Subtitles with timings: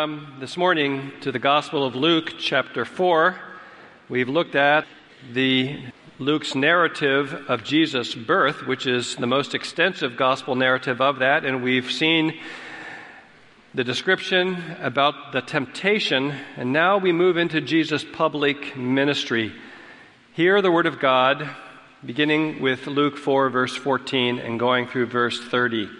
[0.00, 3.38] Come this morning to the Gospel of Luke, chapter 4.
[4.08, 4.86] We've looked at
[5.30, 5.78] the
[6.18, 11.62] Luke's narrative of Jesus' birth, which is the most extensive gospel narrative of that, and
[11.62, 12.32] we've seen
[13.74, 19.52] the description about the temptation, and now we move into Jesus' public ministry.
[20.32, 21.46] Hear the word of God,
[22.02, 25.99] beginning with Luke 4, verse 14, and going through verse 30.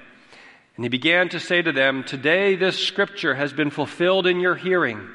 [0.75, 4.55] And he began to say to them, Today this scripture has been fulfilled in your
[4.55, 5.07] hearing.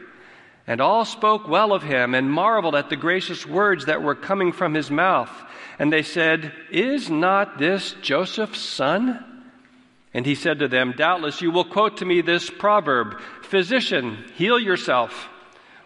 [0.67, 4.53] And all spoke well of him and marveled at the gracious words that were coming
[4.53, 5.31] from his mouth.
[5.79, 9.25] And they said, Is not this Joseph's son?
[10.13, 14.59] And he said to them, Doubtless you will quote to me this proverb Physician, heal
[14.59, 15.29] yourself.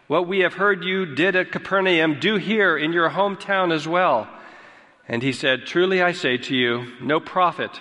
[0.07, 4.29] What we have heard you did at Capernaum, do here in your hometown as well.
[5.07, 7.81] And he said, Truly I say to you, no prophet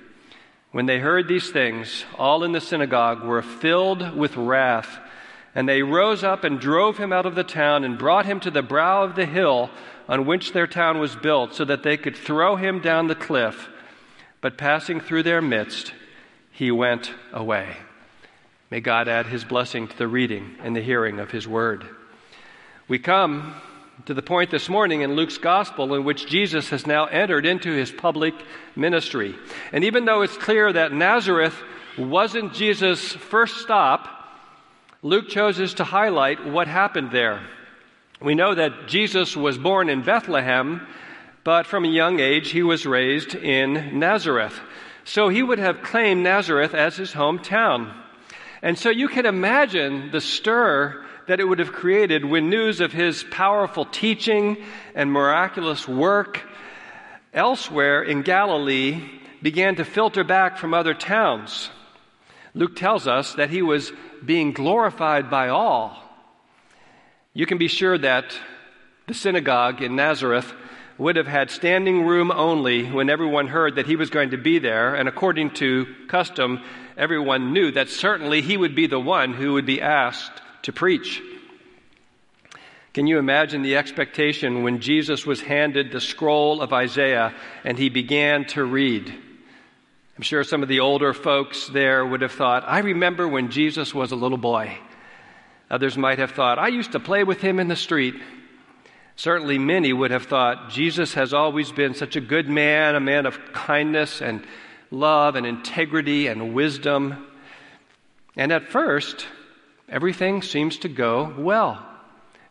[0.71, 4.99] When they heard these things, all in the synagogue were filled with wrath,
[5.53, 8.51] and they rose up and drove him out of the town and brought him to
[8.51, 9.69] the brow of the hill
[10.07, 13.69] on which their town was built, so that they could throw him down the cliff.
[14.39, 15.93] But passing through their midst,
[16.51, 17.75] he went away.
[18.69, 21.85] May God add his blessing to the reading and the hearing of his word.
[22.87, 23.55] We come
[24.05, 27.71] to the point this morning in Luke's gospel in which Jesus has now entered into
[27.71, 28.33] his public
[28.75, 29.35] ministry.
[29.71, 31.55] And even though it's clear that Nazareth
[31.97, 34.07] wasn't Jesus' first stop,
[35.03, 37.41] Luke chooses to highlight what happened there.
[38.21, 40.85] We know that Jesus was born in Bethlehem,
[41.43, 44.59] but from a young age he was raised in Nazareth.
[45.03, 47.93] So he would have claimed Nazareth as his hometown.
[48.61, 52.91] And so you can imagine the stir that it would have created when news of
[52.91, 54.57] his powerful teaching
[54.95, 56.41] and miraculous work
[57.33, 59.01] elsewhere in Galilee
[59.41, 61.69] began to filter back from other towns.
[62.53, 63.91] Luke tells us that he was
[64.25, 65.97] being glorified by all.
[67.33, 68.37] You can be sure that
[69.07, 70.53] the synagogue in Nazareth
[70.97, 74.59] would have had standing room only when everyone heard that he was going to be
[74.59, 76.61] there, and according to custom,
[76.97, 81.21] everyone knew that certainly he would be the one who would be asked to preach.
[82.93, 87.89] Can you imagine the expectation when Jesus was handed the scroll of Isaiah and he
[87.89, 89.07] began to read?
[90.17, 93.93] I'm sure some of the older folks there would have thought, I remember when Jesus
[93.93, 94.77] was a little boy.
[95.69, 98.15] Others might have thought, I used to play with him in the street.
[99.15, 103.25] Certainly, many would have thought, Jesus has always been such a good man, a man
[103.25, 104.45] of kindness and
[104.89, 107.25] love and integrity and wisdom.
[108.35, 109.25] And at first,
[109.91, 111.85] everything seems to go well.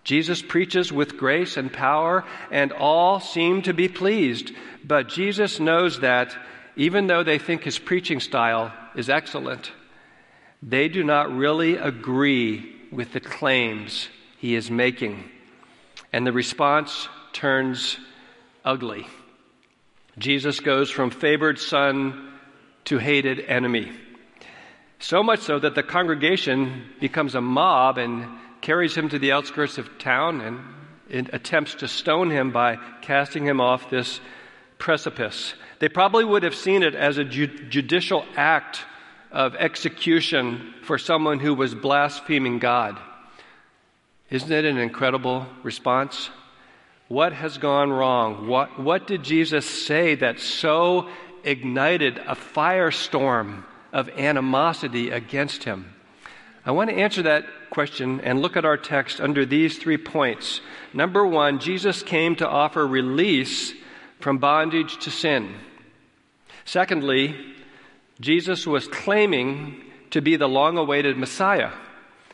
[0.05, 4.53] Jesus preaches with grace and power, and all seem to be pleased.
[4.85, 6.37] But Jesus knows that
[6.77, 9.73] even though they think his preaching style is excellent,
[10.63, 14.09] they do not really agree with the claims
[14.39, 15.25] he is making.
[16.13, 17.99] And the response turns
[18.65, 19.07] ugly.
[20.19, 22.33] Jesus goes from favored son
[22.87, 23.93] to hated enemy.
[25.01, 28.29] So much so that the congregation becomes a mob and
[28.61, 30.43] carries him to the outskirts of town
[31.09, 34.21] and attempts to stone him by casting him off this
[34.79, 35.55] precipice.
[35.79, 38.85] They probably would have seen it as a ju- judicial act
[39.33, 42.99] of execution for someone who was blaspheming God.
[44.29, 46.29] Isn't it an incredible response?
[47.09, 48.49] What has gone wrong?
[48.49, 51.09] What, what did Jesus say that so
[51.43, 55.95] ignited a firestorm of animosity against him?
[56.65, 60.61] I want to answer that question and look at our text under these three points.
[60.93, 63.73] Number one, Jesus came to offer release
[64.19, 65.55] from bondage to sin.
[66.65, 67.35] Secondly,
[68.21, 71.71] Jesus was claiming to be the long awaited Messiah.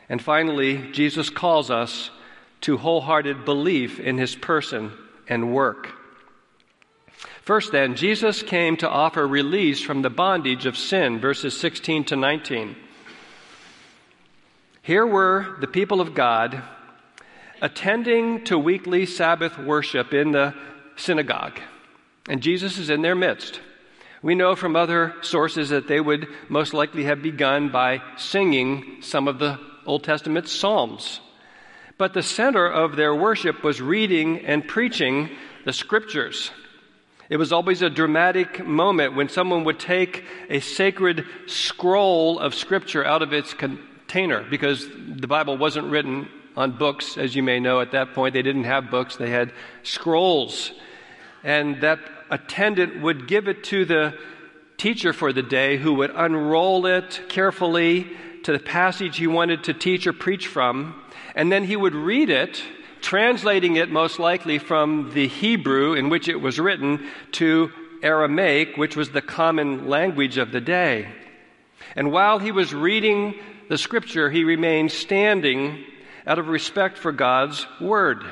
[0.08, 2.10] And finally, Jesus calls us
[2.62, 4.92] to wholehearted belief in his person
[5.28, 5.92] and work.
[7.46, 12.16] First, then, Jesus came to offer release from the bondage of sin, verses 16 to
[12.16, 12.74] 19.
[14.82, 16.60] Here were the people of God
[17.62, 20.54] attending to weekly Sabbath worship in the
[20.96, 21.60] synagogue,
[22.28, 23.60] and Jesus is in their midst.
[24.22, 29.28] We know from other sources that they would most likely have begun by singing some
[29.28, 31.20] of the Old Testament Psalms.
[31.96, 35.30] But the center of their worship was reading and preaching
[35.64, 36.50] the scriptures.
[37.28, 43.04] It was always a dramatic moment when someone would take a sacred scroll of scripture
[43.04, 47.80] out of its container because the Bible wasn't written on books, as you may know
[47.80, 48.32] at that point.
[48.32, 49.52] They didn't have books, they had
[49.82, 50.72] scrolls.
[51.42, 51.98] And that
[52.30, 54.16] attendant would give it to the
[54.76, 58.06] teacher for the day who would unroll it carefully
[58.44, 61.02] to the passage he wanted to teach or preach from,
[61.34, 62.62] and then he would read it,
[63.06, 67.70] translating it most likely from the Hebrew in which it was written to
[68.02, 71.06] Aramaic, which was the common language of the day.
[71.94, 73.36] And while he was reading
[73.68, 75.84] the scripture, he remained standing
[76.26, 78.24] out of respect for God's word.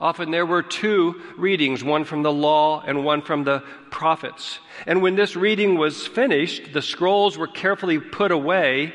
[0.00, 3.62] Often there were two readings, one from the law and one from the
[3.92, 4.58] prophets.
[4.88, 8.92] And when this reading was finished, the scrolls were carefully put away,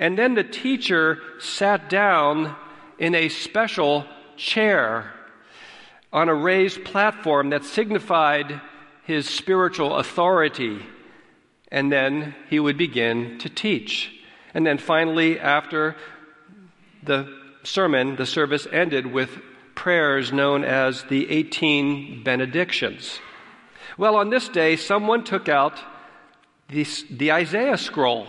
[0.00, 2.56] and then the teacher sat down
[2.98, 4.06] in a special
[4.40, 5.12] chair
[6.12, 8.60] on a raised platform that signified
[9.04, 10.80] his spiritual authority.
[11.70, 14.12] And then he would begin to teach.
[14.54, 15.94] And then finally, after
[17.02, 17.32] the
[17.62, 19.30] sermon, the service ended with
[19.74, 23.20] prayers known as the 18 benedictions.
[23.96, 25.78] Well, on this day, someone took out
[26.68, 28.26] the, the Isaiah scroll.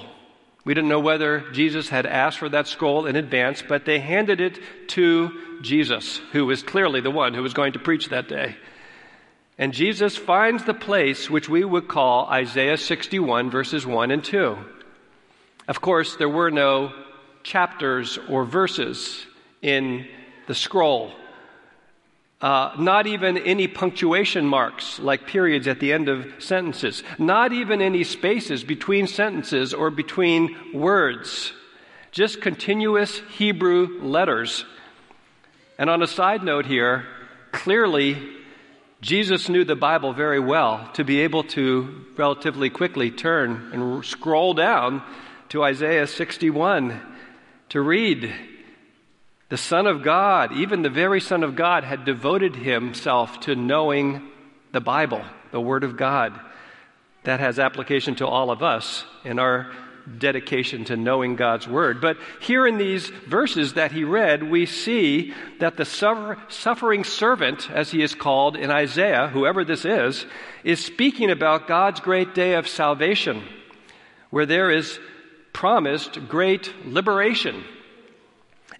[0.63, 4.39] We didn't know whether Jesus had asked for that scroll in advance, but they handed
[4.39, 4.59] it
[4.89, 5.31] to
[5.61, 8.55] Jesus, who was clearly the one who was going to preach that day.
[9.57, 14.57] And Jesus finds the place which we would call Isaiah 61, verses 1 and 2.
[15.67, 16.93] Of course, there were no
[17.43, 19.25] chapters or verses
[19.61, 20.07] in
[20.47, 21.11] the scroll.
[22.41, 27.03] Uh, not even any punctuation marks like periods at the end of sentences.
[27.19, 31.53] Not even any spaces between sentences or between words.
[32.11, 34.65] Just continuous Hebrew letters.
[35.77, 37.05] And on a side note here,
[37.51, 38.17] clearly
[39.01, 44.53] Jesus knew the Bible very well to be able to relatively quickly turn and scroll
[44.53, 45.03] down
[45.49, 47.01] to Isaiah 61
[47.69, 48.33] to read
[49.51, 54.31] the Son of God, even the very Son of God, had devoted himself to knowing
[54.71, 56.39] the Bible, the Word of God.
[57.25, 59.69] That has application to all of us in our
[60.17, 61.99] dedication to knowing God's Word.
[61.99, 67.69] But here in these verses that he read, we see that the suffer- suffering servant,
[67.69, 70.25] as he is called in Isaiah, whoever this is,
[70.63, 73.43] is speaking about God's great day of salvation,
[74.29, 74.97] where there is
[75.51, 77.65] promised great liberation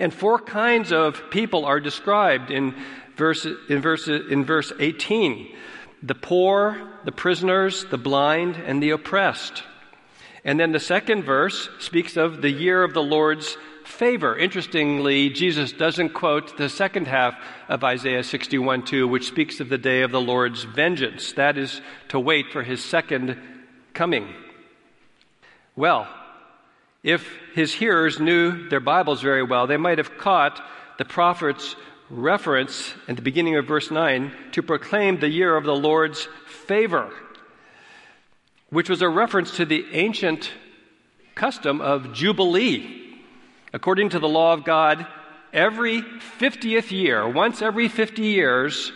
[0.01, 2.75] and four kinds of people are described in
[3.15, 5.55] verse, in verse, in verse 18
[6.03, 9.62] the poor, the prisoners, the blind, and the oppressed.
[10.43, 13.55] And then the second verse speaks of the year of the Lord's
[13.86, 14.36] favor.
[14.36, 17.36] Interestingly, Jesus doesn't quote the second half
[17.70, 21.34] of Isaiah 61 2, which speaks of the day of the Lord's vengeance.
[21.34, 23.38] That is to wait for his second
[23.93, 24.34] coming.
[25.75, 26.08] Well,
[27.03, 30.62] if his hearers knew their Bibles very well, they might have caught
[30.98, 31.75] the prophet's
[32.10, 37.12] reference at the beginning of verse 9 to proclaim the year of the Lord's favor,
[38.70, 40.51] which was a reference to the ancient
[41.34, 43.17] custom of Jubilee.
[43.74, 45.08] According to the law of God,
[45.53, 48.91] every 50th year, once every 50 years,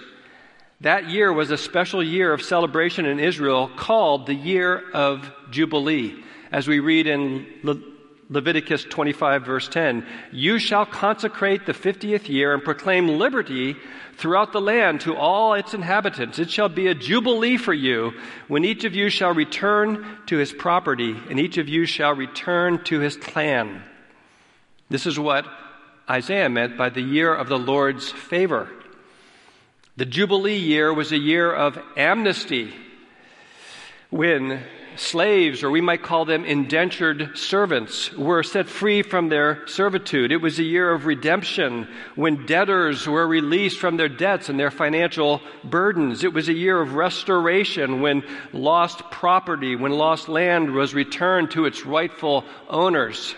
[0.82, 6.22] that year was a special year of celebration in Israel called the year of Jubilee.
[6.52, 7.48] As we read in
[8.30, 13.76] Leviticus 25, verse 10, you shall consecrate the 50th year and proclaim liberty
[14.18, 16.40] throughout the land to all its inhabitants.
[16.40, 18.14] It shall be a jubilee for you
[18.48, 22.84] when each of you shall return to his property and each of you shall return
[22.86, 23.84] to his clan.
[24.90, 25.46] This is what
[26.10, 28.70] Isaiah meant by the year of the Lord's favor.
[29.98, 32.74] The Jubilee year was a year of amnesty
[34.10, 34.64] when
[34.98, 40.32] slaves, or we might call them indentured servants, were set free from their servitude.
[40.32, 44.72] It was a year of redemption when debtors were released from their debts and their
[44.72, 46.24] financial burdens.
[46.24, 48.24] It was a year of restoration when
[48.54, 53.36] lost property, when lost land was returned to its rightful owners.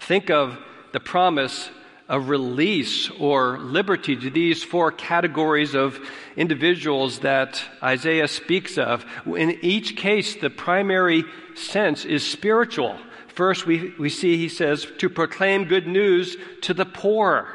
[0.00, 0.58] Think of
[0.92, 1.70] the promise
[2.10, 6.00] of release or liberty to these four categories of
[6.36, 9.06] individuals that Isaiah speaks of.
[9.24, 11.22] In each case, the primary
[11.54, 12.98] sense is spiritual.
[13.28, 17.46] First, we, we see he says to proclaim good news to the poor.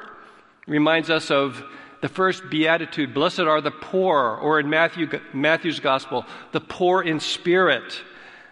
[0.67, 1.61] Reminds us of
[1.99, 7.19] the first beatitude blessed are the poor, or in Matthew, Matthew's gospel, the poor in
[7.19, 8.01] spirit,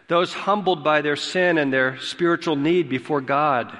[0.09, 3.77] those humbled by their sin and their spiritual need before God.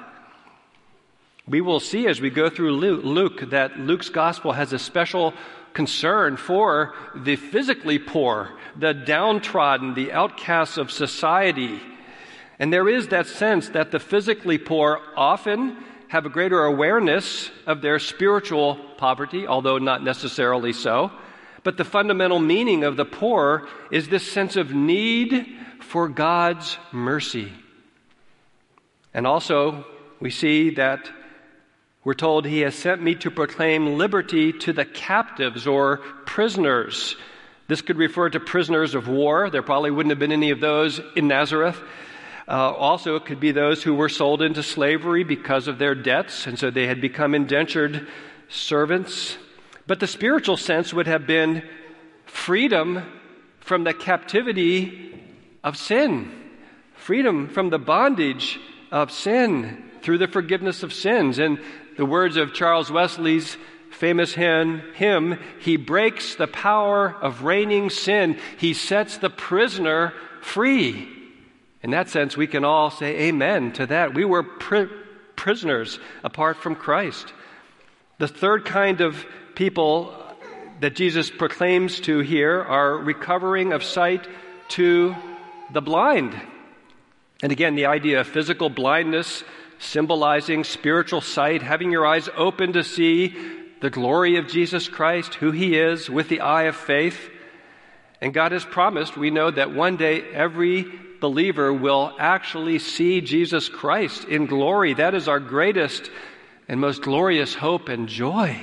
[1.46, 5.34] We will see as we go through Luke that Luke's gospel has a special
[5.74, 11.80] concern for the physically poor, the downtrodden, the outcasts of society.
[12.58, 15.76] And there is that sense that the physically poor often
[16.08, 21.10] have a greater awareness of their spiritual poverty, although not necessarily so.
[21.62, 25.46] But the fundamental meaning of the poor is this sense of need
[25.80, 27.52] for God's mercy.
[29.12, 29.84] And also,
[30.20, 31.10] we see that
[32.04, 37.16] we're told he has sent me to proclaim liberty to the captives or prisoners.
[37.66, 39.48] This could refer to prisoners of war.
[39.48, 41.80] There probably wouldn't have been any of those in Nazareth.
[42.46, 46.46] Uh, also, it could be those who were sold into slavery because of their debts,
[46.46, 48.06] and so they had become indentured
[48.50, 49.38] servants.
[49.86, 51.62] But the spiritual sense would have been
[52.26, 53.02] freedom
[53.60, 55.18] from the captivity
[55.62, 56.30] of sin,
[56.96, 58.60] freedom from the bondage
[58.92, 61.38] of sin through the forgiveness of sins.
[61.38, 61.58] And
[61.96, 63.56] the words of Charles Wesley's
[63.90, 68.38] famous hymn, He breaks the power of reigning sin.
[68.58, 71.08] He sets the prisoner free.
[71.82, 74.14] In that sense, we can all say amen to that.
[74.14, 74.88] We were pri-
[75.36, 77.32] prisoners apart from Christ.
[78.18, 79.24] The third kind of
[79.54, 80.14] people
[80.80, 84.26] that Jesus proclaims to here are recovering of sight
[84.68, 85.14] to
[85.72, 86.34] the blind.
[87.42, 89.44] And again, the idea of physical blindness
[89.84, 93.36] symbolizing spiritual sight, having your eyes open to see
[93.80, 97.30] the glory of Jesus Christ, who He is, with the eye of faith.
[98.20, 103.68] And God has promised, we know that one day every believer will actually see Jesus
[103.68, 104.94] Christ in glory.
[104.94, 106.10] That is our greatest
[106.68, 108.58] and most glorious hope and joy.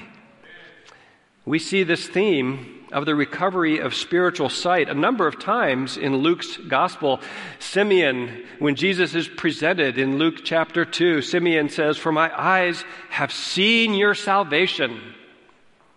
[1.46, 6.18] We see this theme of the recovery of spiritual sight a number of times in
[6.18, 7.22] Luke's gospel.
[7.60, 13.32] Simeon, when Jesus is presented in Luke chapter 2, Simeon says, For my eyes have
[13.32, 15.16] seen your salvation.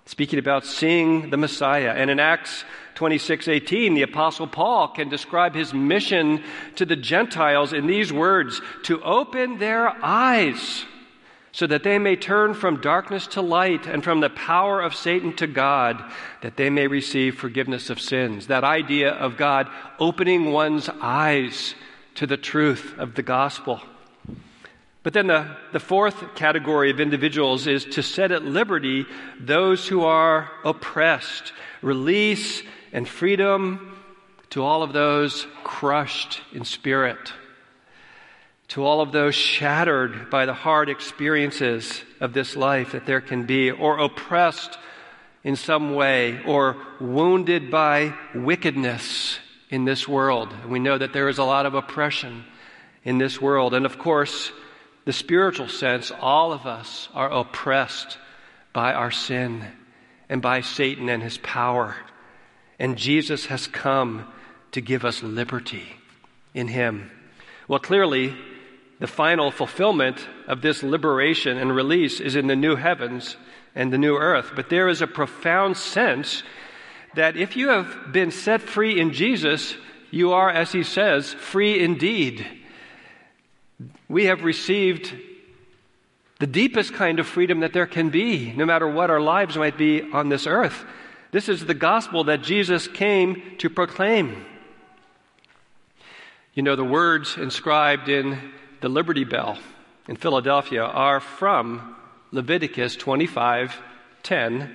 [0.07, 1.93] Speaking about seeing the Messiah.
[1.97, 6.45] And in Acts 26:18 the apostle Paul can describe his mission
[6.77, 10.85] to the Gentiles in these words to open their eyes
[11.55, 15.33] so that they may turn from darkness to light and from the power of Satan
[15.37, 16.03] to God,
[16.41, 18.49] that they may receive forgiveness of sins.
[18.49, 19.71] That idea of God
[20.01, 21.77] opening one's eyes
[22.17, 23.81] to the truth of the gospel.
[25.05, 29.07] But then the, the fourth category of individuals is to set at liberty
[29.39, 33.97] those who are oppressed, release and freedom
[34.51, 37.33] to all of those crushed in spirit
[38.75, 43.47] to all of those shattered by the hard experiences of this life that there can
[43.47, 44.77] be, or oppressed
[45.45, 49.39] in some way, or wounded by wickedness
[49.71, 50.53] in this world.
[50.69, 52.45] we know that there is a lot of oppression
[53.05, 53.75] in this world.
[53.75, 54.51] And of course,
[55.05, 58.19] the spiritual sense, all of us are oppressed
[58.73, 59.65] by our sin
[60.29, 61.95] and by Satan and his power.
[62.81, 64.27] And Jesus has come
[64.73, 65.87] to give us liberty
[66.55, 67.13] in him.
[67.69, 68.37] Well, clearly,
[69.01, 73.37] the final fulfillment of this liberation and release is in the new heavens
[73.75, 74.53] and the new earth.
[74.55, 76.43] But there is a profound sense
[77.15, 79.77] that if you have been set free in Jesus,
[80.11, 82.47] you are, as he says, free indeed.
[84.09, 85.13] We have received
[86.39, 89.79] the deepest kind of freedom that there can be, no matter what our lives might
[89.79, 90.85] be on this earth.
[91.31, 94.45] This is the gospel that Jesus came to proclaim.
[96.55, 98.39] You know, the words inscribed in
[98.85, 99.57] the Liberty Bell
[100.09, 101.97] in Philadelphia are from
[102.33, 104.75] Leviticus 25:10,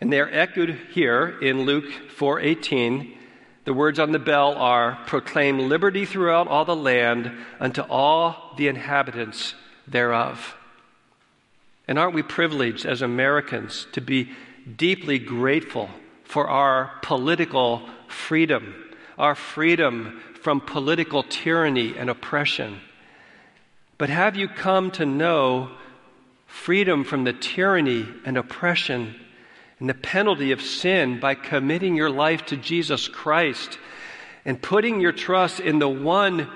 [0.00, 3.18] and they are echoed here in Luke 4:18.
[3.64, 8.68] The words on the bell are proclaim liberty throughout all the land unto all the
[8.68, 10.56] inhabitants thereof.
[11.88, 14.30] And aren't we privileged as Americans to be
[14.76, 15.90] deeply grateful
[16.22, 18.76] for our political freedom,
[19.18, 22.82] our freedom from political tyranny and oppression?
[24.00, 25.72] But have you come to know
[26.46, 29.14] freedom from the tyranny and oppression
[29.78, 33.78] and the penalty of sin by committing your life to Jesus Christ
[34.46, 36.48] and putting your trust in the one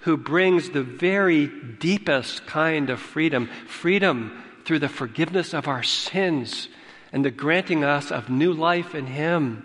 [0.00, 6.68] who brings the very deepest kind of freedom freedom through the forgiveness of our sins
[7.12, 9.62] and the granting us of new life in Him.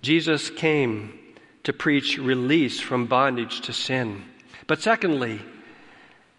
[0.00, 1.12] Jesus came
[1.64, 4.24] to preach release from bondage to sin.
[4.66, 5.42] But secondly,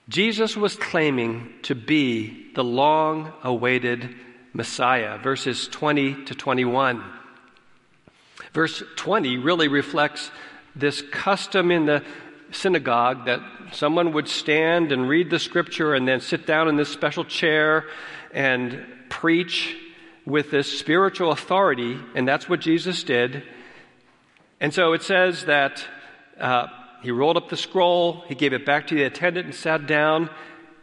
[0.10, 4.16] Jesus was claiming to be the long awaited
[4.54, 7.04] Messiah, verses 20 to 21.
[8.54, 10.32] Verse 20 really reflects
[10.76, 12.04] this custom in the
[12.52, 13.40] synagogue that
[13.72, 17.86] someone would stand and read the scripture and then sit down in this special chair
[18.34, 19.76] and preach
[20.26, 23.44] with this spiritual authority, and that's what Jesus did.
[24.60, 25.86] And so it says that
[26.40, 26.68] uh,
[27.02, 30.30] he rolled up the scroll, he gave it back to the attendant and sat down,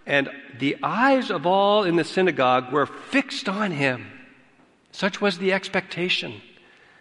[0.06, 4.06] and the eyes of all in the synagogue were fixed on him.
[4.90, 6.40] Such was the expectation.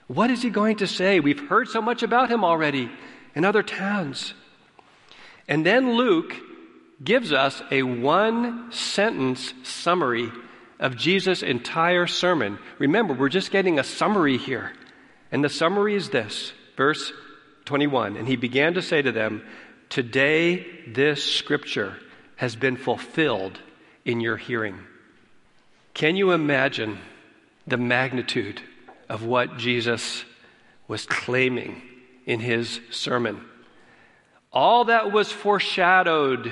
[0.07, 1.19] What is he going to say?
[1.19, 2.91] We've heard so much about him already
[3.33, 4.33] in other towns.
[5.47, 6.35] And then Luke
[7.03, 10.31] gives us a one sentence summary
[10.79, 12.59] of Jesus' entire sermon.
[12.77, 14.73] Remember, we're just getting a summary here.
[15.31, 17.11] And the summary is this verse
[17.67, 18.17] 21.
[18.17, 19.43] And he began to say to them,
[19.89, 21.97] Today this scripture
[22.37, 23.59] has been fulfilled
[24.03, 24.79] in your hearing.
[25.93, 26.97] Can you imagine
[27.67, 28.61] the magnitude
[29.07, 30.25] of what Jesus
[30.87, 31.81] was claiming
[32.25, 33.45] in his sermon?
[34.57, 36.51] all that was foreshadowed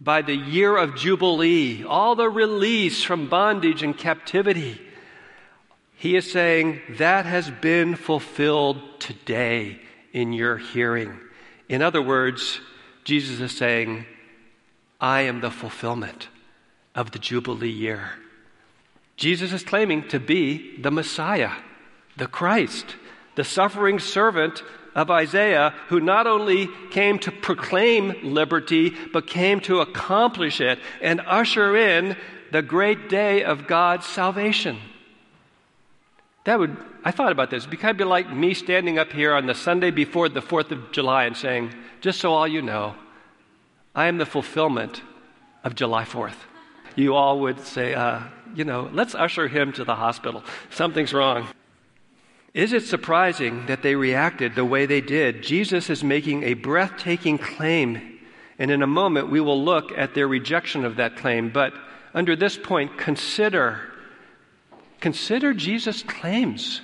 [0.00, 4.80] by the year of Jubilee, all the release from bondage and captivity.
[5.94, 9.80] He is saying that has been fulfilled today
[10.14, 11.18] in your hearing.
[11.68, 12.60] In other words,
[13.02, 14.06] Jesus is saying,
[14.98, 16.28] I am the fulfillment
[16.94, 18.12] of the Jubilee year.
[19.16, 21.52] Jesus is claiming to be the Messiah,
[22.16, 22.96] the Christ,
[23.34, 24.62] the suffering servant
[24.94, 31.20] of Isaiah, who not only came to proclaim liberty, but came to accomplish it and
[31.26, 32.16] usher in
[32.52, 34.78] the great day of God's salvation.
[36.44, 37.66] That would, I thought about this.
[37.66, 41.24] It'd be like me standing up here on the Sunday before the 4th of July
[41.24, 42.94] and saying, just so all you know,
[43.94, 45.00] I am the fulfillment
[45.62, 46.36] of July 4th.
[46.96, 48.20] You all would say, uh,
[48.54, 50.44] you know, let's usher him to the hospital.
[50.70, 51.48] Something's wrong.
[52.52, 55.42] Is it surprising that they reacted the way they did?
[55.42, 58.20] Jesus is making a breathtaking claim,
[58.58, 61.50] and in a moment we will look at their rejection of that claim.
[61.50, 61.72] But
[62.12, 63.93] under this point, consider
[65.04, 66.80] consider Jesus' claims.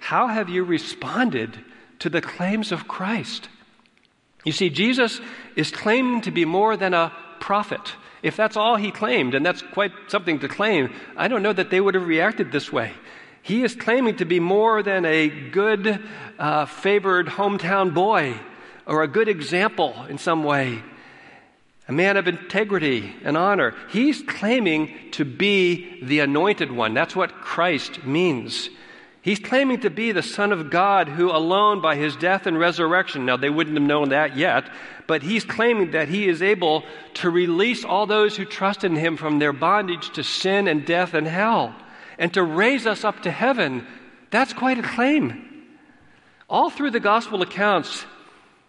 [0.00, 1.58] How have you responded
[2.00, 3.48] to the claims of Christ?
[4.44, 5.18] You see, Jesus
[5.56, 7.94] is claiming to be more than a prophet.
[8.22, 11.70] If that's all he claimed, and that's quite something to claim, I don't know that
[11.70, 12.92] they would have reacted this way.
[13.40, 16.04] He is claiming to be more than a good,
[16.38, 18.38] uh, favored hometown boy
[18.84, 20.82] or a good example in some way,
[21.88, 23.74] a man of integrity and honor.
[23.88, 26.94] He's claiming to be the anointed one.
[26.94, 28.68] That's what Christ means.
[29.22, 33.26] He's claiming to be the Son of God who alone by his death and resurrection,
[33.26, 34.70] now they wouldn't have known that yet,
[35.06, 39.16] but he's claiming that he is able to release all those who trust in him
[39.16, 41.74] from their bondage to sin and death and hell
[42.18, 43.86] and to raise us up to heaven,
[44.30, 45.66] that's quite a claim.
[46.50, 48.04] All through the gospel accounts,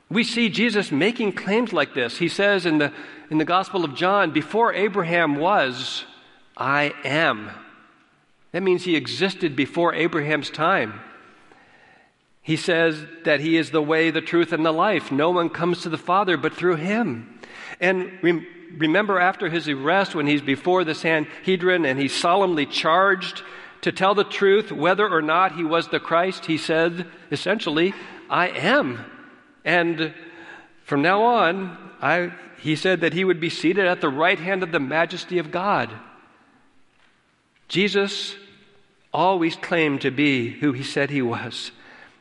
[0.10, 2.18] we see Jesus making claims like this.
[2.18, 2.92] He says in the,
[3.30, 6.06] in the Gospel of John, Before Abraham was,
[6.58, 7.52] I am.
[8.52, 11.00] That means he existed before Abraham's time.
[12.42, 15.12] He says that he is the way, the truth, and the life.
[15.12, 17.40] No one comes to the Father but through him.
[17.80, 23.44] And re- remember, after his arrest, when he's before the Sanhedrin and he's solemnly charged
[23.82, 27.94] to tell the truth whether or not he was the Christ, he said, essentially,
[28.30, 29.06] I am.
[29.66, 30.14] And
[30.84, 34.64] from now on, I, he said that he would be seated at the right hand
[34.64, 35.92] of the majesty of God.
[37.68, 38.36] Jesus
[39.14, 41.72] always claimed to be who he said he was.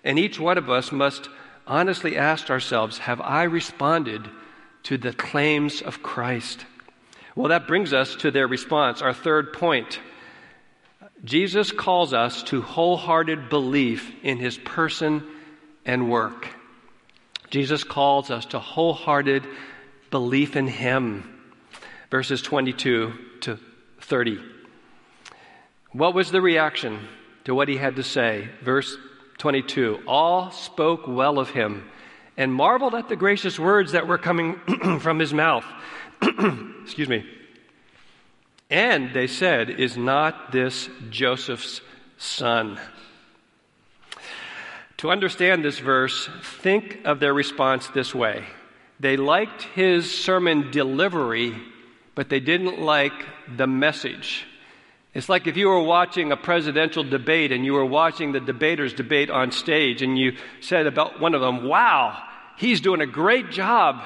[0.05, 1.29] And each one of us must
[1.67, 4.29] honestly ask ourselves Have I responded
[4.85, 6.65] to the claims of Christ?
[7.35, 10.01] Well, that brings us to their response, our third point.
[11.25, 15.25] Jesus calls us to wholehearted belief in his person
[15.85, 16.49] and work.
[17.51, 19.45] Jesus calls us to wholehearted
[20.11, 21.35] belief in him.
[22.11, 23.59] Verses 22 to
[24.01, 24.41] 30.
[25.93, 27.07] What was the reaction
[27.45, 28.49] to what he had to say?
[28.63, 28.97] Verse
[29.39, 31.89] 22 All spoke well of him
[32.37, 34.61] and marveled at the gracious words that were coming
[35.01, 35.65] from his mouth.
[36.23, 37.27] Excuse me.
[38.71, 41.81] And they said, Is not this Joseph's
[42.19, 42.79] son?
[44.99, 46.29] To understand this verse,
[46.61, 48.45] think of their response this way.
[48.99, 51.57] They liked his sermon delivery,
[52.17, 53.13] but they didn't like
[53.57, 54.45] the message.
[55.15, 58.93] It's like if you were watching a presidential debate and you were watching the debaters
[58.93, 62.21] debate on stage and you said about one of them, Wow,
[62.57, 64.03] he's doing a great job.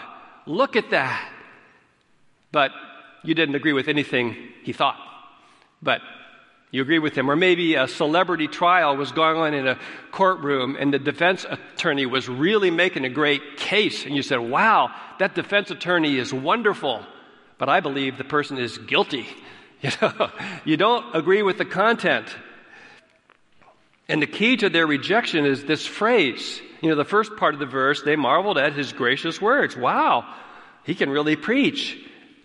[0.47, 1.33] Look at that.
[2.51, 2.71] But
[3.23, 4.99] you didn't agree with anything he thought.
[5.81, 6.03] But
[6.73, 7.31] you agree with him.
[7.31, 9.79] Or maybe a celebrity trial was going on in a
[10.11, 14.07] courtroom and the defense attorney was really making a great case.
[14.07, 17.05] And you said, Wow, that defense attorney is wonderful.
[17.59, 19.29] But I believe the person is guilty.
[19.83, 20.31] You know,
[20.65, 22.29] you don't agree with the content.
[24.09, 26.63] And the key to their rejection is this phrase.
[26.81, 29.77] You know, the first part of the verse, they marveled at his gracious words.
[29.77, 30.33] Wow,
[30.85, 31.99] he can really preach.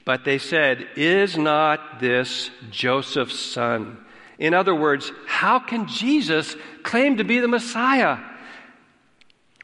[0.04, 4.04] But they said, Is not this Joseph's son?
[4.40, 8.18] In other words, how can Jesus claim to be the Messiah?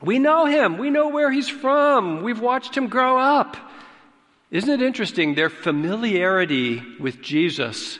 [0.01, 0.77] We know him.
[0.77, 2.23] We know where he's from.
[2.23, 3.55] We've watched him grow up.
[4.51, 5.36] Isn't it interesting?
[5.36, 7.99] Their familiarity with Jesus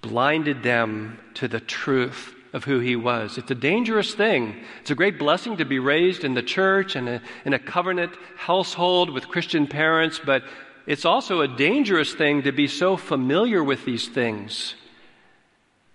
[0.00, 3.38] blinded them to the truth of who he was.
[3.38, 4.64] It's a dangerous thing.
[4.80, 9.10] It's a great blessing to be raised in the church and in a covenant household
[9.10, 10.42] with Christian parents, but
[10.86, 14.74] it's also a dangerous thing to be so familiar with these things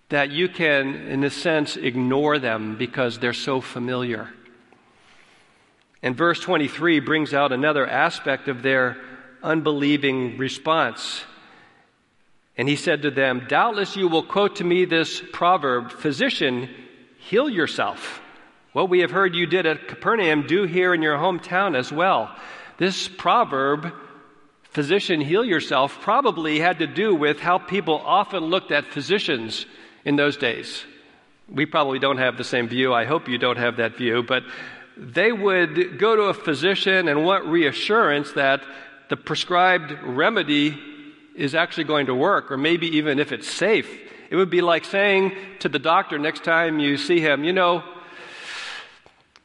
[0.09, 4.29] that you can, in a sense, ignore them because they're so familiar.
[6.03, 8.97] And verse 23 brings out another aspect of their
[9.41, 11.23] unbelieving response.
[12.57, 16.69] And he said to them, Doubtless you will quote to me this proverb Physician,
[17.17, 18.21] heal yourself.
[18.73, 22.35] What we have heard you did at Capernaum, do here in your hometown as well.
[22.77, 23.91] This proverb,
[24.63, 29.65] Physician, heal yourself, probably had to do with how people often looked at physicians
[30.05, 30.85] in those days.
[31.49, 32.93] We probably don't have the same view.
[32.93, 34.23] I hope you don't have that view.
[34.23, 34.43] But
[34.95, 38.63] they would go to a physician and want reassurance that
[39.09, 40.79] the prescribed remedy
[41.35, 43.89] is actually going to work, or maybe even if it's safe.
[44.29, 47.83] It would be like saying to the doctor next time you see him, you know,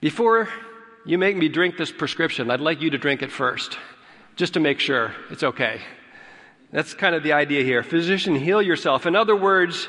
[0.01, 0.49] before
[1.05, 3.77] you make me drink this prescription, I'd like you to drink it first,
[4.37, 5.81] just to make sure it's okay.
[6.73, 7.83] That's kind of the idea here.
[7.83, 9.05] Physician, heal yourself.
[9.05, 9.89] In other words,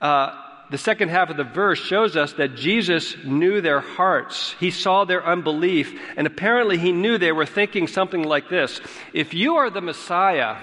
[0.00, 4.54] uh, the second half of the verse shows us that Jesus knew their hearts.
[4.58, 8.80] He saw their unbelief, and apparently he knew they were thinking something like this
[9.12, 10.56] If you are the Messiah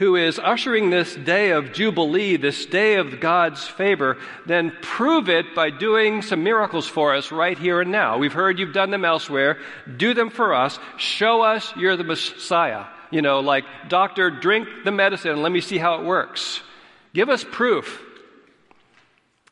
[0.00, 5.54] who is ushering this day of Jubilee, this day of God's favor, then prove it
[5.54, 8.16] by doing some miracles for us right here and now.
[8.16, 9.58] We've heard you've done them elsewhere.
[9.98, 10.78] Do them for us.
[10.96, 12.86] Show us you're the Messiah.
[13.10, 16.62] You know, like, doctor, drink the medicine and let me see how it works.
[17.12, 18.02] Give us proof.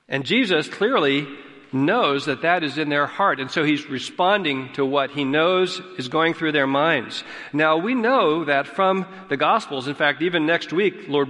[0.09, 1.27] And Jesus clearly
[1.73, 3.41] knows that that is in their heart.
[3.41, 7.25] And so he's responding to what he knows is going through their minds.
[7.53, 11.29] Now, we know that from the Gospels, in fact, even next week, Lord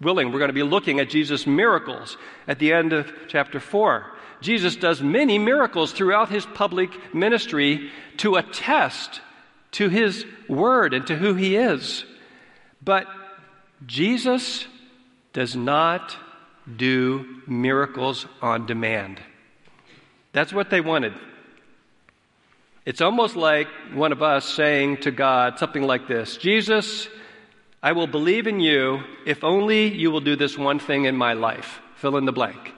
[0.00, 4.06] willing, we're going to be looking at Jesus' miracles at the end of chapter 4.
[4.40, 9.20] Jesus does many miracles throughout his public ministry to attest
[9.72, 12.04] to his word and to who he is.
[12.82, 13.06] But
[13.86, 14.66] Jesus
[15.34, 16.16] does not
[16.76, 19.20] do miracles on demand.
[20.32, 21.12] That's what they wanted.
[22.86, 27.08] It's almost like one of us saying to God something like this Jesus,
[27.82, 31.34] I will believe in you if only you will do this one thing in my
[31.34, 31.80] life.
[31.96, 32.72] Fill in the blank.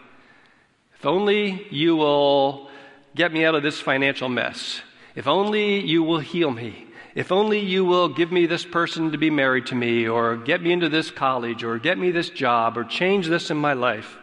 [0.99, 2.71] If only you will
[3.15, 4.81] get me out of this financial mess.
[5.15, 6.86] If only you will heal me.
[7.17, 10.61] If only you will give me this person to be married to me, or get
[10.61, 14.19] me into this college, or get me this job, or change this in my life.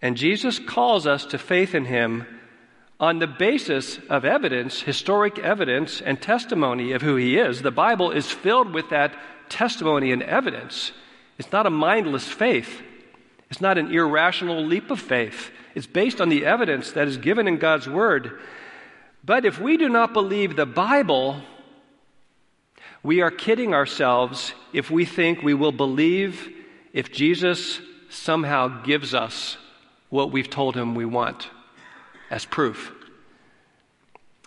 [0.00, 2.26] And Jesus calls us to faith in him
[2.98, 7.60] on the basis of evidence, historic evidence, and testimony of who he is.
[7.60, 9.14] The Bible is filled with that
[9.50, 10.92] testimony and evidence.
[11.36, 12.80] It's not a mindless faith,
[13.50, 15.50] it's not an irrational leap of faith.
[15.74, 18.40] It's based on the evidence that is given in God's Word.
[19.22, 21.42] But if we do not believe the Bible,
[23.04, 26.48] we are kidding ourselves if we think we will believe
[26.92, 29.58] if Jesus somehow gives us
[30.08, 31.50] what we've told him we want
[32.30, 32.92] as proof.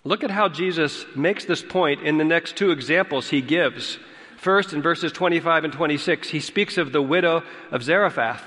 [0.04, 4.00] Look at how Jesus makes this point in the next two examples he gives.
[4.38, 8.44] First, in verses 25 and 26, he speaks of the widow of Zarephath.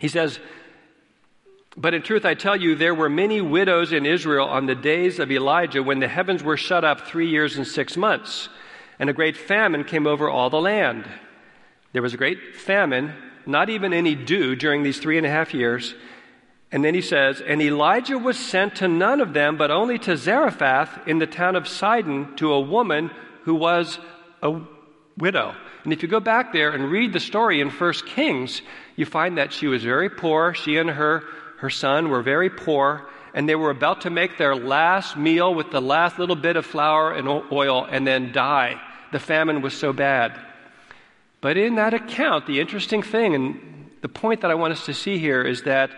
[0.00, 0.38] He says,
[1.76, 5.18] But in truth, I tell you, there were many widows in Israel on the days
[5.18, 8.50] of Elijah when the heavens were shut up three years and six months,
[9.00, 11.08] and a great famine came over all the land.
[11.92, 13.14] There was a great famine,
[13.46, 15.94] not even any dew during these three and a half years.
[16.70, 20.18] And then he says, And Elijah was sent to none of them, but only to
[20.18, 23.10] Zarephath in the town of Sidon, to a woman
[23.44, 23.98] who was
[24.42, 24.60] a
[25.16, 25.54] widow.
[25.82, 28.60] And if you go back there and read the story in 1 Kings,
[28.96, 30.52] you find that she was very poor.
[30.52, 31.24] She and her,
[31.56, 35.70] her son were very poor, and they were about to make their last meal with
[35.70, 38.78] the last little bit of flour and oil and then die.
[39.12, 40.38] The famine was so bad.
[41.40, 44.94] But in that account, the interesting thing, and the point that I want us to
[44.94, 45.90] see here is that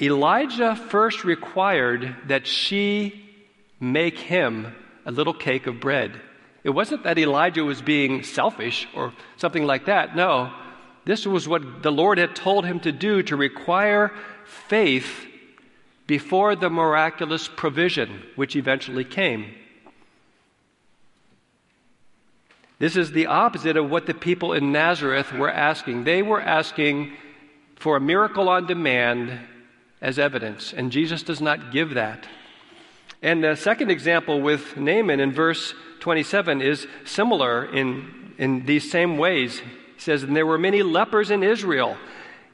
[0.00, 3.24] Elijah first required that she
[3.80, 6.20] make him a little cake of bread.
[6.64, 10.16] It wasn't that Elijah was being selfish or something like that.
[10.16, 10.52] No,
[11.04, 14.12] this was what the Lord had told him to do to require
[14.44, 15.26] faith
[16.06, 19.54] before the miraculous provision, which eventually came.
[22.78, 26.04] This is the opposite of what the people in Nazareth were asking.
[26.04, 27.12] They were asking
[27.76, 29.38] for a miracle on demand
[30.02, 32.26] as evidence, and Jesus does not give that.
[33.22, 39.16] And the second example with Naaman in verse 27 is similar in, in these same
[39.16, 39.58] ways.
[39.58, 41.96] He says, And there were many lepers in Israel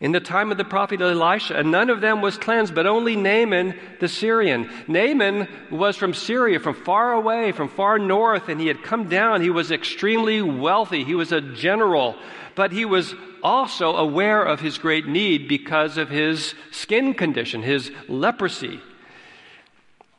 [0.03, 3.15] in the time of the prophet Elisha, and none of them was cleansed, but only
[3.15, 4.69] Naaman the Syrian.
[4.89, 9.41] Naaman was from Syria, from far away, from far north, and he had come down.
[9.41, 11.05] He was extremely wealthy.
[11.05, 12.17] He was a general,
[12.57, 17.93] but he was also aware of his great need because of his skin condition, his
[18.09, 18.81] leprosy.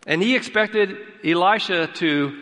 [0.08, 2.42] And he expected Elisha to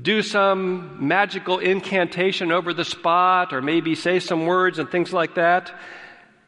[0.00, 5.36] do some magical incantation over the spot or maybe say some words and things like
[5.36, 5.72] that.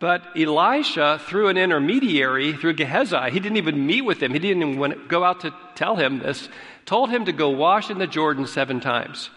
[0.05, 4.35] But Elisha, through an intermediary, through Gehazi, he didn't even meet with him.
[4.35, 6.47] He didn't even go out to tell him this,
[6.85, 9.31] told him to go wash in the Jordan seven times.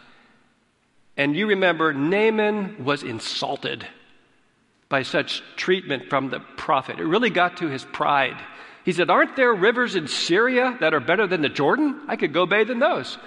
[1.15, 3.87] And you remember, Naaman was insulted
[4.89, 6.99] by such treatment from the prophet.
[6.99, 8.35] It really got to his pride.
[8.83, 12.01] He said, Aren't there rivers in Syria that are better than the Jordan?
[12.09, 13.17] I could go bathe in those.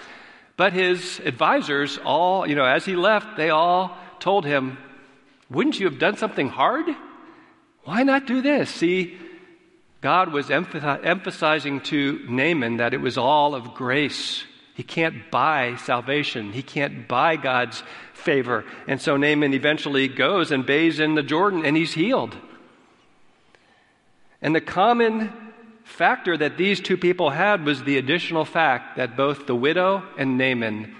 [0.58, 4.76] But his advisors, all, you know, as he left, they all told him,
[5.48, 6.84] Wouldn't you have done something hard?
[7.84, 8.70] Why not do this?
[8.70, 9.16] See,
[10.00, 14.44] God was emphasizing to Naaman that it was all of grace.
[14.74, 16.52] He can't buy salvation.
[16.52, 17.82] He can't buy God's
[18.14, 18.64] favor.
[18.86, 22.36] And so Naaman eventually goes and bathes in the Jordan and he's healed.
[24.40, 25.32] And the common
[25.84, 30.38] factor that these two people had was the additional fact that both the widow and
[30.38, 30.94] Naaman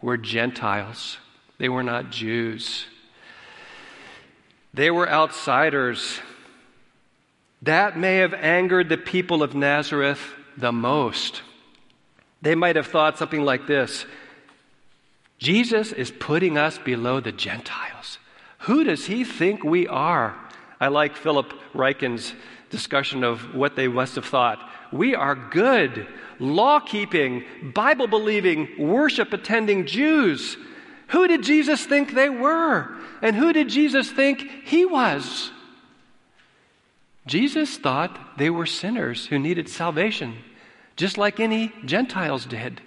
[0.00, 1.18] were Gentiles,
[1.58, 2.86] they were not Jews.
[4.72, 6.20] They were outsiders.
[7.62, 10.20] That may have angered the people of Nazareth
[10.56, 11.42] the most.
[12.42, 14.06] They might have thought something like this
[15.38, 18.18] Jesus is putting us below the Gentiles.
[18.60, 20.36] Who does he think we are?
[20.78, 22.34] I like Philip Ryken's
[22.68, 24.58] discussion of what they must have thought.
[24.92, 26.06] We are good,
[26.38, 30.56] law keeping, Bible believing, worship attending Jews.
[31.10, 32.96] Who did Jesus think they were?
[33.22, 35.50] And who did Jesus think he was?
[37.26, 40.36] Jesus thought they were sinners who needed salvation
[41.00, 42.78] just like any Gentiles did,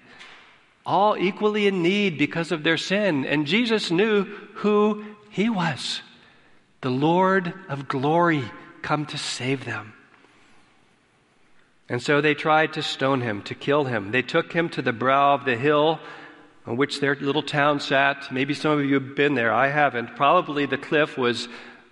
[0.85, 3.25] all equally in need because of their sin.
[3.25, 6.01] And Jesus knew who he was
[6.81, 8.43] the Lord of glory,
[8.81, 9.93] come to save them.
[11.89, 14.11] And so they tried to stone him, to kill him.
[14.11, 15.99] They took him to the brow of the hill
[16.65, 18.31] on which their little town sat.
[18.31, 19.53] Maybe some of you have been there.
[19.53, 20.15] I haven't.
[20.15, 21.47] Probably the cliff was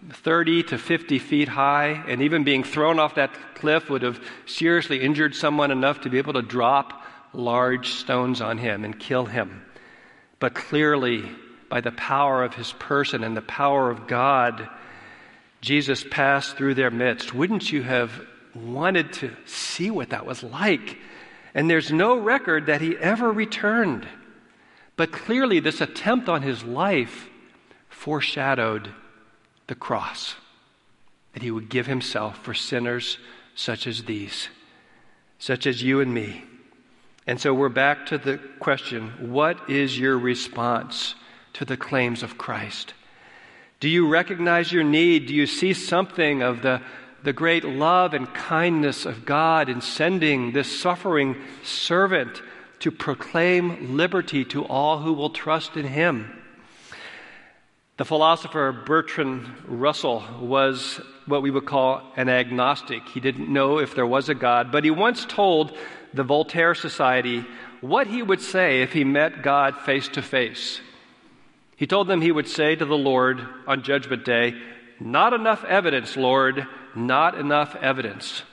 [0.10, 5.02] 30 to 50 feet high, and even being thrown off that cliff would have seriously
[5.02, 7.04] injured someone enough to be able to drop
[7.34, 9.66] large stones on him and kill him.
[10.40, 11.30] But clearly,
[11.70, 14.68] by the power of his person and the power of God,
[15.62, 17.34] Jesus passed through their midst.
[17.34, 18.12] Wouldn't you have
[18.56, 20.98] wanted to see what that was like?
[21.54, 24.08] And there's no record that he ever returned.
[25.02, 27.28] But clearly, this attempt on his life
[27.90, 28.92] foreshadowed
[29.66, 30.36] the cross,
[31.34, 33.18] that he would give himself for sinners
[33.56, 34.50] such as these,
[35.40, 36.44] such as you and me.
[37.26, 41.16] And so we're back to the question what is your response
[41.54, 42.94] to the claims of Christ?
[43.80, 45.26] Do you recognize your need?
[45.26, 46.80] Do you see something of the,
[47.24, 52.44] the great love and kindness of God in sending this suffering servant
[52.82, 56.32] to proclaim liberty to all who will trust in him?
[57.98, 63.08] The philosopher Bertrand Russell was what we would call an agnostic.
[63.10, 65.78] He didn't know if there was a God, but he once told
[66.14, 67.46] the Voltaire Society
[67.80, 70.82] what he would say if he met God face to face.
[71.76, 74.56] He told them he would say to the Lord on Judgment Day,
[75.00, 78.44] Not enough evidence, Lord, not enough evidence.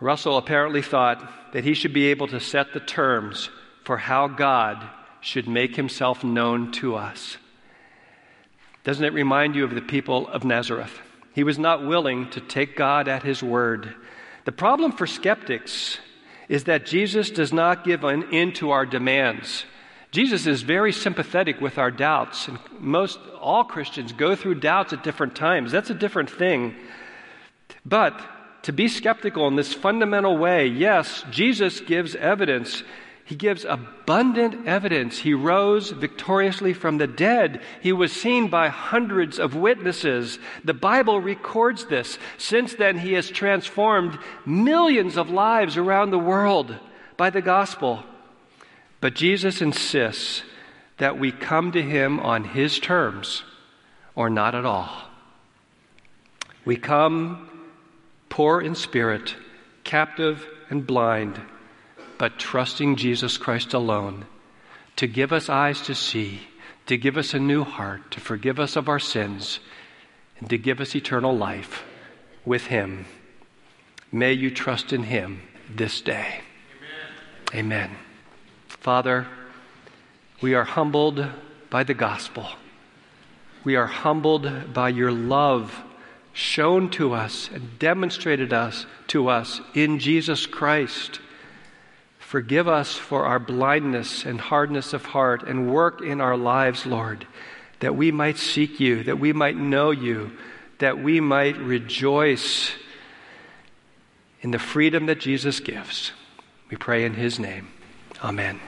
[0.00, 3.50] Russell apparently thought that he should be able to set the terms
[3.84, 4.88] for how God
[5.20, 7.36] should make himself known to us.
[8.84, 11.00] Doesn't it remind you of the people of Nazareth?
[11.34, 13.94] He was not willing to take God at his word.
[14.44, 15.98] The problem for skeptics
[16.48, 19.64] is that Jesus does not give an in to our demands.
[20.10, 25.04] Jesus is very sympathetic with our doubts, and most all Christians go through doubts at
[25.04, 25.70] different times.
[25.70, 26.74] That's a different thing.
[27.84, 28.18] But
[28.62, 32.82] to be skeptical in this fundamental way, yes, Jesus gives evidence
[33.28, 35.18] he gives abundant evidence.
[35.18, 37.60] He rose victoriously from the dead.
[37.82, 40.38] He was seen by hundreds of witnesses.
[40.64, 42.18] The Bible records this.
[42.38, 46.74] Since then, he has transformed millions of lives around the world
[47.18, 48.02] by the gospel.
[49.02, 50.42] But Jesus insists
[50.96, 53.44] that we come to him on his terms
[54.14, 55.02] or not at all.
[56.64, 57.57] We come
[58.38, 59.34] poor in spirit,
[59.82, 61.40] captive and blind
[62.18, 64.26] but trusting Jesus Christ alone
[64.94, 66.42] to give us eyes to see,
[66.86, 69.58] to give us a new heart, to forgive us of our sins,
[70.38, 71.82] and to give us eternal life
[72.44, 73.06] with Him.
[74.12, 76.42] May you trust in Him this day.
[77.52, 77.90] Amen.
[77.90, 77.90] Amen.
[78.68, 79.26] Father,
[80.40, 81.26] we are humbled
[81.70, 82.46] by the gospel.
[83.64, 85.82] We are humbled by your love
[86.38, 91.18] shown to us and demonstrated us to us in Jesus Christ.
[92.20, 97.26] Forgive us for our blindness and hardness of heart and work in our lives, Lord,
[97.80, 100.30] that we might seek you, that we might know you,
[100.78, 102.70] that we might rejoice
[104.40, 106.12] in the freedom that Jesus gives.
[106.70, 107.66] We pray in his name.
[108.22, 108.60] Amen.